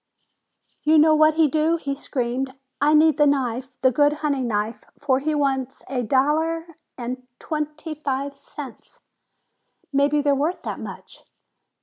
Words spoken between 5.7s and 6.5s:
a doll